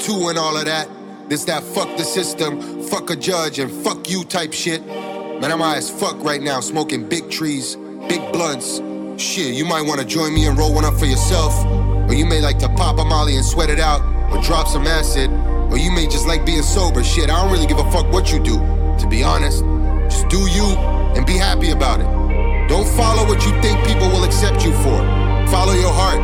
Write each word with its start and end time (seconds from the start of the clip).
two 0.00 0.28
and 0.28 0.38
all 0.38 0.56
of 0.56 0.64
that. 0.64 0.88
This 1.28 1.44
that 1.44 1.62
fuck 1.62 1.96
the 1.96 2.02
system, 2.02 2.82
fuck 2.84 3.10
a 3.10 3.16
judge, 3.16 3.58
and 3.58 3.70
fuck 3.70 4.10
you 4.10 4.24
type 4.24 4.52
shit. 4.52 4.84
Man, 4.86 5.52
I'm 5.52 5.60
high 5.60 5.76
as 5.76 5.90
fuck 5.90 6.16
right 6.24 6.42
now, 6.42 6.60
smoking 6.60 7.08
big 7.08 7.30
trees, 7.30 7.76
big 8.08 8.20
blunts. 8.32 8.80
Shit, 9.22 9.54
you 9.54 9.64
might 9.64 9.82
wanna 9.82 10.04
join 10.04 10.34
me 10.34 10.46
and 10.46 10.58
roll 10.58 10.74
one 10.74 10.84
up 10.84 10.98
for 10.98 11.06
yourself. 11.06 11.54
Or 12.08 12.14
you 12.14 12.26
may 12.26 12.40
like 12.40 12.58
to 12.60 12.68
pop 12.70 12.98
a 12.98 13.04
molly 13.04 13.36
and 13.36 13.44
sweat 13.44 13.70
it 13.70 13.78
out, 13.78 14.00
or 14.32 14.42
drop 14.42 14.66
some 14.66 14.86
acid. 14.86 15.30
Or 15.70 15.78
you 15.78 15.92
may 15.92 16.06
just 16.06 16.26
like 16.26 16.44
being 16.44 16.62
sober. 16.62 17.04
Shit, 17.04 17.30
I 17.30 17.40
don't 17.40 17.52
really 17.52 17.66
give 17.66 17.78
a 17.78 17.88
fuck 17.92 18.10
what 18.10 18.32
you 18.32 18.42
do. 18.42 18.56
To 18.98 19.06
be 19.08 19.22
honest, 19.22 19.62
just 20.10 20.28
do 20.28 20.40
you 20.50 20.66
and 21.14 21.24
be 21.26 21.34
happy 21.34 21.70
about 21.70 22.00
it. 22.00 22.68
Don't 22.68 22.88
follow 22.96 23.24
what 23.26 23.44
you 23.44 23.52
think 23.62 23.86
people 23.86 24.08
will 24.08 24.24
accept 24.24 24.64
you 24.64 24.72
for. 24.82 24.98
Follow 25.48 25.74
your 25.74 25.92
heart, 25.92 26.20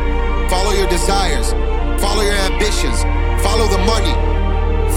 follow 0.49 0.71
your 0.71 0.87
desires, 0.89 1.53
follow 1.99 2.21
your 2.21 2.39
ambitions, 2.49 3.03
Follow 3.45 3.69
the 3.69 3.77
money, 3.85 4.13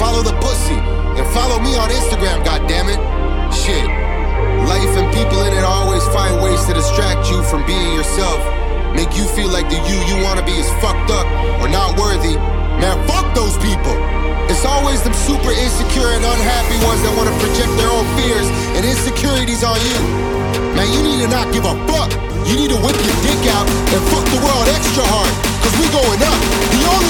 follow 0.01 0.25
the 0.25 0.33
pussy, 0.41 0.75
and 0.75 1.27
follow 1.37 1.61
me 1.61 1.77
on 1.77 1.93
Instagram, 1.93 2.41
goddammit. 2.41 2.97
Shit. 3.53 3.85
Life 4.65 4.97
and 4.97 5.13
people 5.13 5.45
in 5.45 5.53
it 5.53 5.63
always 5.63 6.03
find 6.09 6.41
ways 6.43 6.65
to 6.67 6.73
distract 6.73 7.29
you 7.29 7.43
from 7.45 7.67
being 7.67 7.93
yourself. 7.93 8.41
Make 8.97 9.13
you 9.15 9.29
feel 9.37 9.53
like 9.53 9.69
the 9.69 9.77
you 9.77 9.99
you 10.09 10.25
wanna 10.25 10.45
be 10.45 10.57
is 10.57 10.69
fucked 10.81 11.13
up 11.13 11.27
or 11.61 11.69
not 11.69 12.01
worthy. 12.01 12.35
Man, 12.81 12.97
fuck 13.07 13.29
those 13.37 13.57
people. 13.61 13.95
It's 14.49 14.65
always 14.65 15.03
them 15.03 15.15
super 15.15 15.53
insecure 15.53 16.17
and 16.17 16.25
unhappy 16.25 16.81
ones 16.89 17.03
that 17.05 17.13
wanna 17.13 17.37
project 17.45 17.71
their 17.77 17.93
own 17.93 18.09
fears 18.17 18.49
and 18.75 18.89
insecurities 18.89 19.63
on 19.63 19.77
you. 19.85 20.01
Man, 20.75 20.89
you 20.91 21.03
need 21.05 21.21
to 21.23 21.29
not 21.29 21.53
give 21.53 21.65
a. 21.65 21.90
You 22.51 22.57
need 22.57 22.71
to 22.71 22.81
whip 22.83 22.99
your 22.99 23.19
dick 23.23 23.47
out 23.55 23.63
and 23.95 24.03
fuck 24.11 24.27
the 24.27 24.43
world 24.43 24.67
extra 24.75 25.07
hard. 25.07 25.31
Cause 25.63 25.71
we 25.79 25.87
going 25.95 26.19
up. 26.19 26.35
The 26.75 26.83
only 26.83 27.10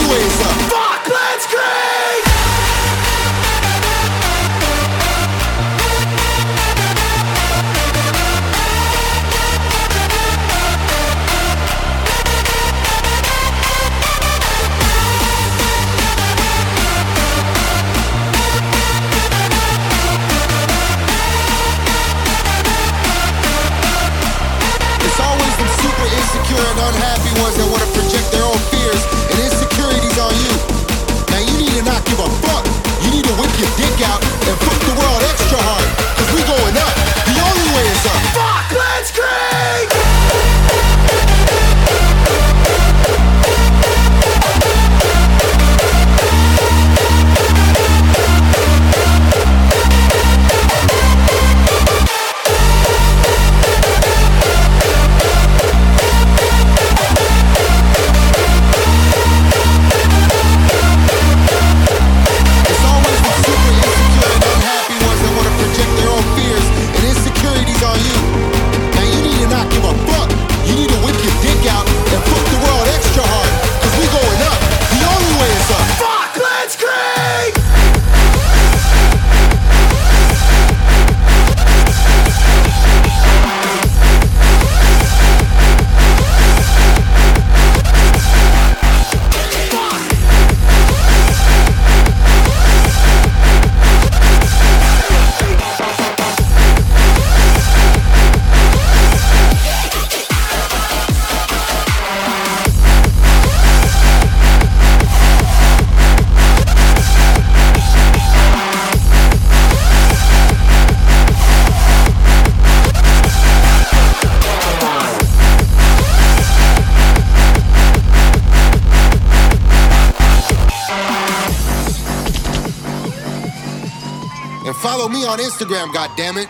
time, 125.91 126.09
God 126.09 126.17
damn 126.17 126.37
it. 126.37 126.49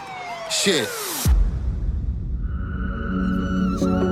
Shit. 0.50 0.88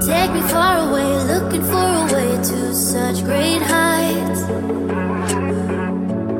Take 0.06 0.32
me 0.32 0.40
far 0.48 0.88
away, 0.88 1.24
looking 1.24 1.62
for 1.62 1.76
a 1.76 2.08
way 2.12 2.36
to 2.36 2.74
such 2.74 3.24
great 3.24 3.62
heights. 3.62 4.42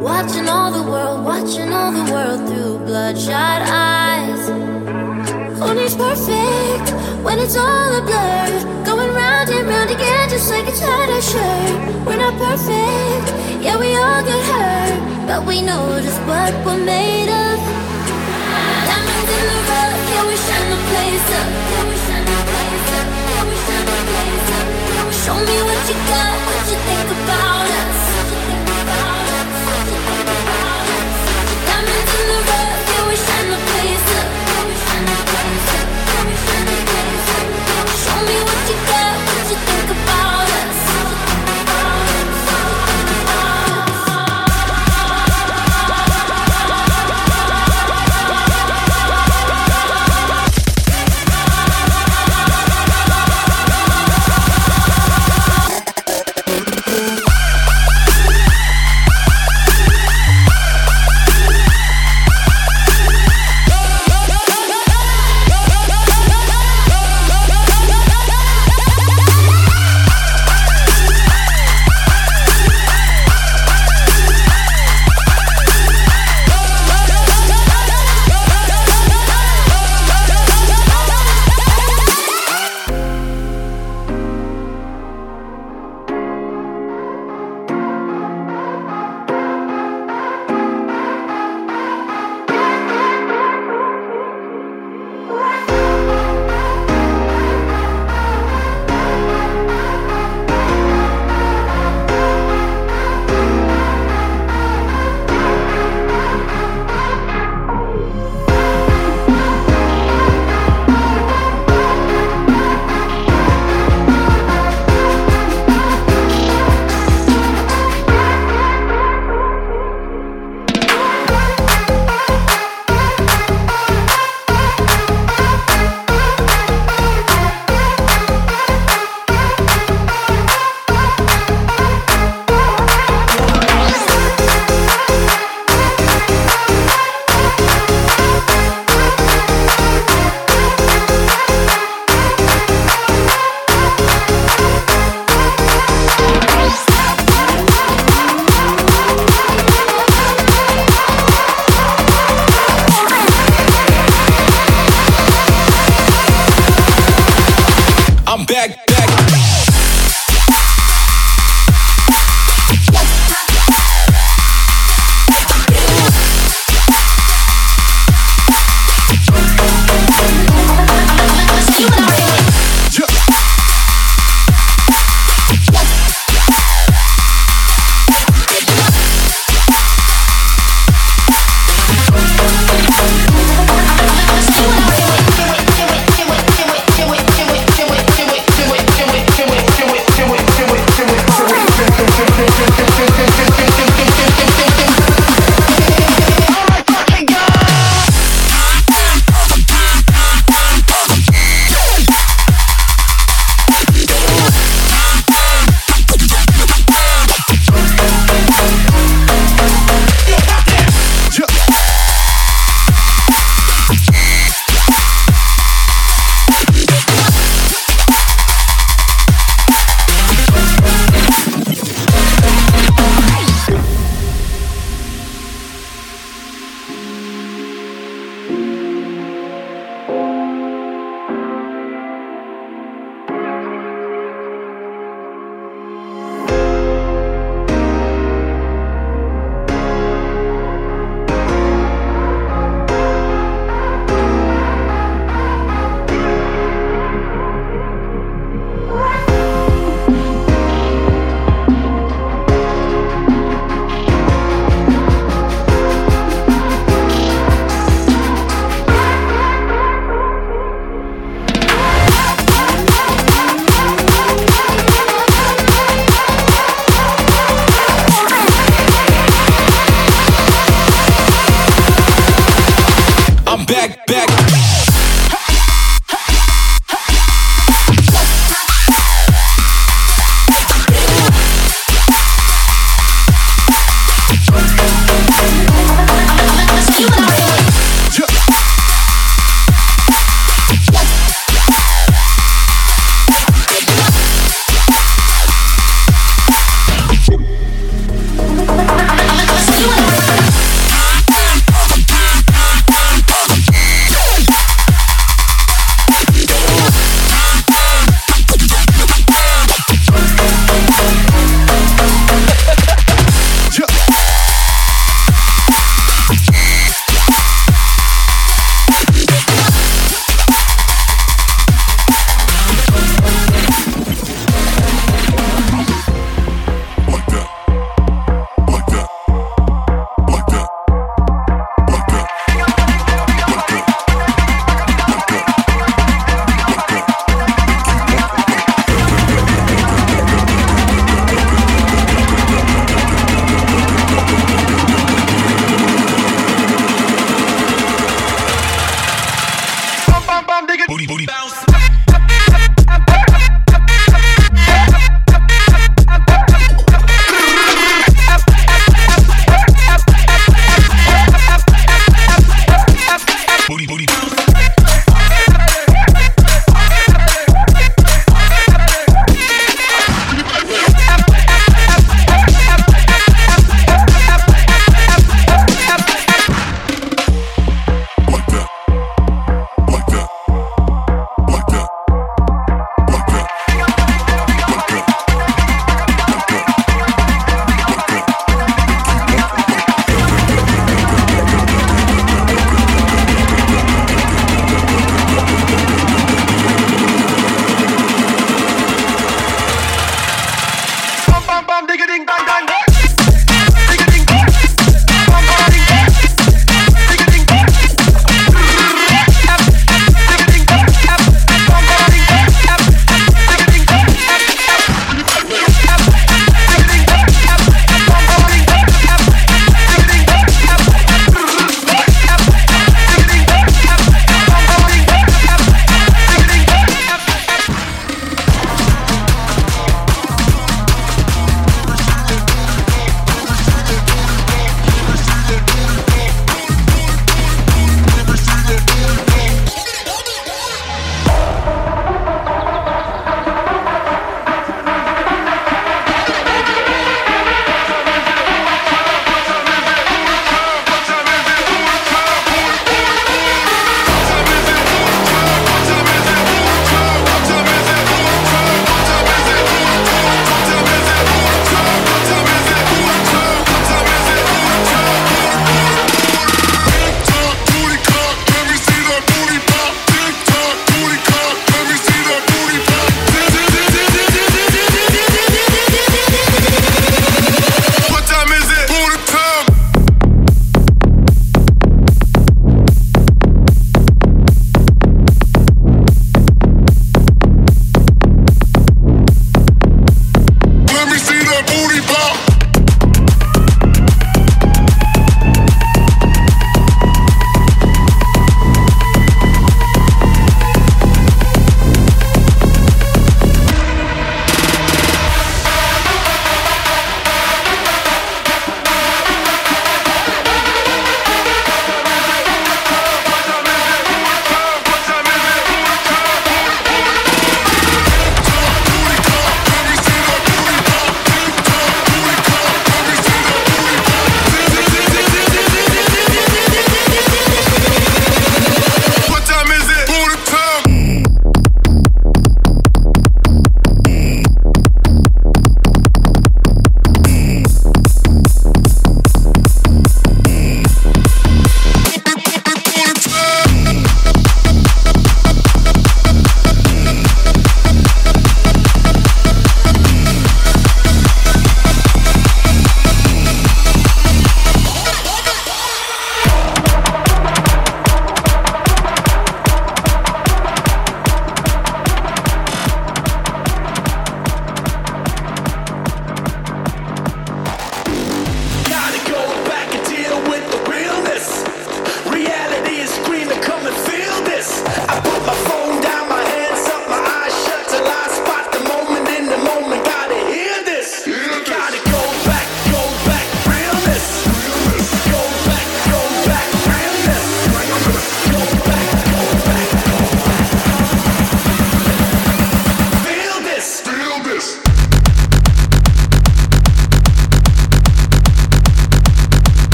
Watching 0.00 0.48
all 0.48 0.70
the 0.70 0.88
world, 0.90 1.24
watching 1.24 1.72
all 1.72 1.92
the 1.92 2.12
world 2.12 2.48
through 2.48 2.78
bloodshot 2.86 3.62
eyes. 3.62 4.50
Perfect 5.96 6.90
when 7.24 7.38
it's 7.38 7.56
all 7.56 7.94
a 7.96 8.02
blur. 8.02 8.84
Going 8.84 9.14
round 9.14 9.48
and 9.50 9.68
round 9.68 9.90
again, 9.90 10.28
just 10.28 10.50
like 10.50 10.66
a 10.66 11.22
shirt. 11.22 12.06
We're 12.06 12.16
not 12.16 12.34
perfect, 12.34 13.62
yeah, 13.62 13.78
we 13.78 13.96
all 13.96 14.22
get 14.22 14.42
hurt. 14.44 15.26
But 15.26 15.46
we 15.46 15.62
know 15.62 16.00
just 16.02 16.20
what 16.22 16.52
we're 16.66 16.84
made 16.84 17.28
of. 17.30 17.95
Show 25.26 25.34
me 25.34 25.62
what 25.62 25.88
you 25.88 25.94
got. 26.08 26.35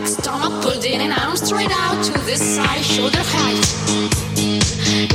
right, 0.00 0.08
stomach 0.08 0.62
pulled 0.62 0.84
in 0.84 1.00
and 1.00 1.12
arms 1.12 1.42
straight 1.42 1.70
out 1.72 2.04
to 2.04 2.12
the 2.12 2.36
side, 2.36 2.84
shoulder 2.84 3.18
height. 3.20 3.66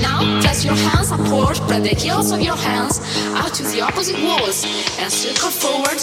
Now 0.02 0.42
place 0.42 0.66
your 0.66 0.76
hands 0.76 1.12
upward, 1.12 1.56
spread 1.58 1.84
the 1.84 1.96
heels 1.96 2.32
of 2.32 2.42
your 2.42 2.56
hands 2.56 3.00
out 3.36 3.54
to 3.56 3.64
the 3.64 3.82
opposite 3.82 4.22
walls 4.22 4.66
and 5.00 5.12
circle 5.12 5.52
forward. 5.52 6.00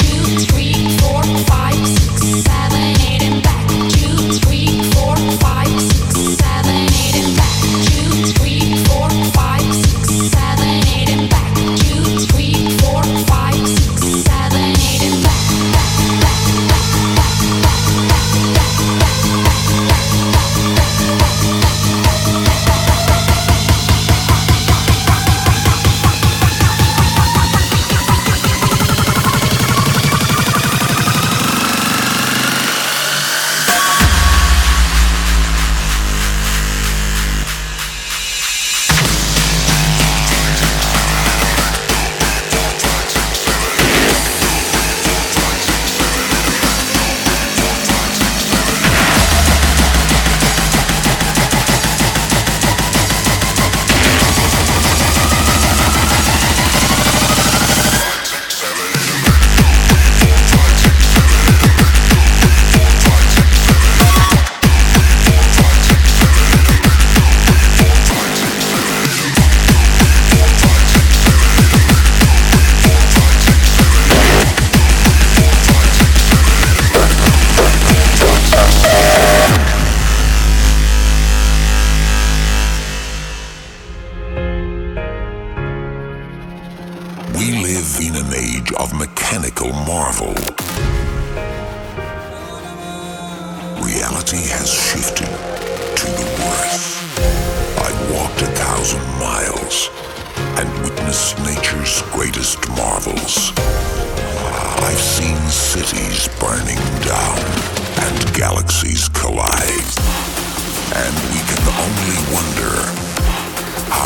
Two, 0.00 0.22
three, 0.46 0.74
four, 0.98 1.22
five, 1.46 1.74
six. 1.86 2.09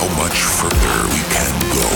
How 0.04 0.22
much 0.22 0.42
further 0.42 1.08
we 1.08 1.20
can 1.32 1.60
go. 1.72 1.88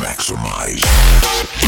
Maximize. 0.00 1.65